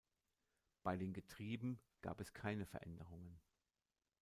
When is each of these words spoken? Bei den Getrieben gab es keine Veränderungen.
Bei 0.81 0.97
den 0.97 1.13
Getrieben 1.13 1.79
gab 2.01 2.19
es 2.21 2.33
keine 2.33 2.65
Veränderungen. 2.65 3.39